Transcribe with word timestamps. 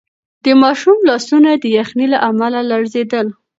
د 0.43 0.45
ماشوم 0.61 0.97
لاسونه 1.09 1.49
د 1.55 1.65
یخنۍ 1.77 2.07
له 2.13 2.19
امله 2.29 2.59
لړزېدل. 2.71 3.27